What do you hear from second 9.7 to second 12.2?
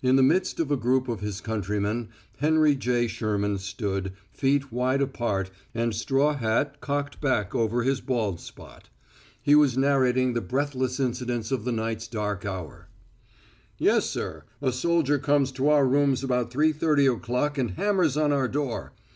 narrating the breathless incidents of the night's